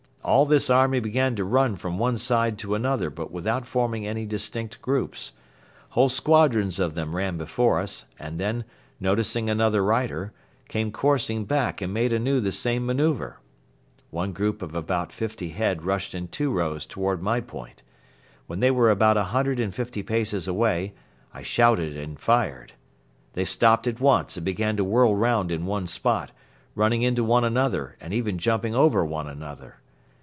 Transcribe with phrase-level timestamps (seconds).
[0.23, 4.27] All this army began to run from one side to another but without forming any
[4.27, 5.33] distinct groups.
[5.89, 8.63] Whole squadrons of them ran before us and then,
[8.99, 10.31] noticing another rider,
[10.67, 13.37] came coursing back and made anew the same manoeuvre.
[14.11, 17.81] One group of about fifty head rushed in two rows toward my point.
[18.45, 20.93] When they were about a hundred and fifty paces away
[21.33, 22.73] I shouted and fired.
[23.33, 26.29] They stopped at once and began to whirl round in one spot,
[26.75, 29.77] running into one another and even jumping over one another.